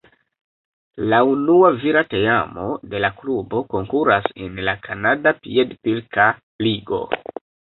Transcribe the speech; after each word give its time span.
La 1.13 1.17
unua 1.31 1.69
vira 1.83 2.01
teamo 2.13 2.65
de 2.95 3.03
la 3.05 3.11
klubo 3.19 3.61
konkuras 3.75 4.27
en 4.47 4.59
la 4.71 4.75
Kanada 4.89 5.37
piedpilka 5.45 6.29
ligo. 6.67 7.05